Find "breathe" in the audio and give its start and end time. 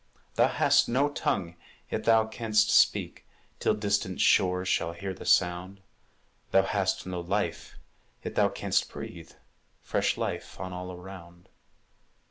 8.91-9.33